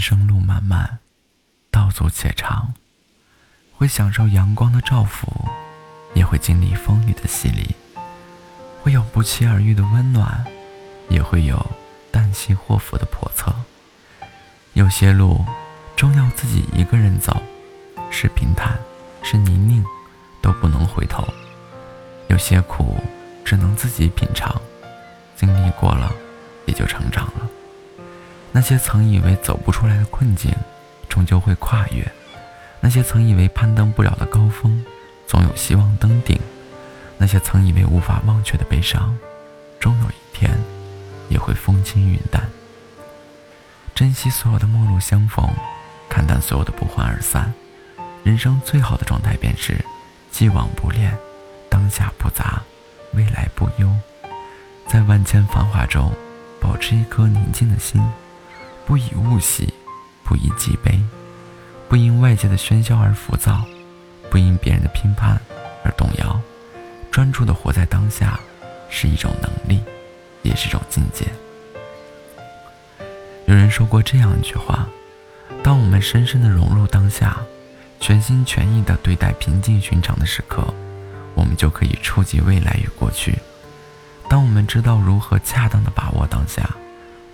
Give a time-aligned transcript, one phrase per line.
[0.00, 0.98] 生路漫漫，
[1.70, 2.72] 道阻且长，
[3.76, 5.28] 会享受阳光的照拂，
[6.14, 7.76] 也会经历风雨的洗礼，
[8.82, 10.44] 会有不期而遇的温暖，
[11.10, 11.70] 也会有
[12.10, 13.54] 旦夕祸福的叵测。
[14.72, 15.44] 有些路，
[15.94, 17.42] 终要自己一个人走，
[18.10, 18.78] 是平坦，
[19.22, 19.84] 是泥泞，
[20.40, 21.26] 都不能回头。
[22.28, 22.96] 有些苦，
[23.44, 24.60] 只能自己品尝，
[25.36, 26.10] 经历过了，
[26.64, 27.50] 也就成长了。
[28.52, 30.52] 那些曾以为走不出来的困境，
[31.08, 32.04] 终究会跨越；
[32.80, 34.84] 那些曾以为攀登不了的高峰，
[35.26, 36.36] 总有希望登顶；
[37.16, 39.16] 那些曾以为无法忘却的悲伤，
[39.78, 40.50] 终有一天
[41.28, 42.48] 也会风轻云淡。
[43.94, 45.48] 珍惜所有的陌路相逢，
[46.08, 47.52] 看淡所有的不欢而散。
[48.24, 49.76] 人生最好的状态便是：
[50.30, 51.16] 既往不恋，
[51.68, 52.62] 当下不杂，
[53.12, 53.88] 未来不忧。
[54.88, 56.12] 在万千繁华中，
[56.60, 58.02] 保持一颗宁静的心。
[58.90, 59.72] 不以物喜，
[60.24, 60.98] 不以己悲，
[61.88, 63.64] 不因外界的喧嚣而浮躁，
[64.28, 65.40] 不因别人的评判
[65.84, 66.40] 而动摇，
[67.08, 68.40] 专注的活在当下，
[68.88, 69.80] 是一种能力，
[70.42, 71.24] 也是一种境界。
[73.46, 74.88] 有人说过这样一句话：
[75.62, 77.36] 当我们深深的融入当下，
[78.00, 80.66] 全心全意的对待平静寻常的时刻，
[81.36, 83.38] 我们就可以触及未来与过去。
[84.28, 86.68] 当我们知道如何恰当的把握当下。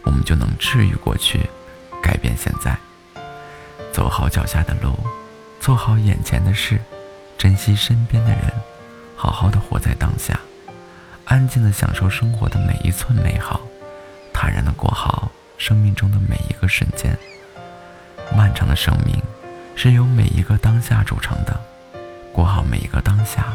[0.07, 1.51] 我们就能治愈过去，
[2.03, 2.75] 改变现在。
[3.93, 4.97] 走好脚下的路，
[5.61, 6.81] 做好眼前的事，
[7.37, 8.53] 珍惜身边的人，
[9.17, 10.39] 好好的活在当下，
[11.25, 13.61] 安静的享受生活的每一寸美好，
[14.33, 17.19] 坦然的过好生命中的每一个瞬间。
[18.35, 19.21] 漫长的生命
[19.75, 21.59] 是由每一个当下组成的，
[22.33, 23.53] 过好每一个当下，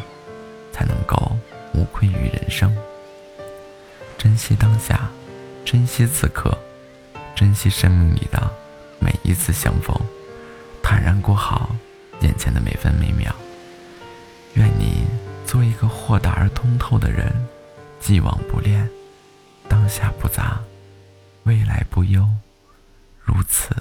[0.74, 1.38] 才能够
[1.74, 2.76] 无愧于人生。
[4.18, 5.10] 珍惜当下。
[5.72, 6.52] 珍惜此刻，
[7.34, 8.52] 珍惜生命里的
[9.00, 9.96] 每一次相逢，
[10.84, 11.74] 坦然过好
[12.20, 13.34] 眼前的每分每秒。
[14.56, 15.06] 愿你
[15.46, 17.34] 做一个豁达而通透的人，
[18.02, 18.86] 既往不恋，
[19.70, 20.60] 当下不杂，
[21.44, 22.28] 未来不忧。
[23.24, 23.74] 如此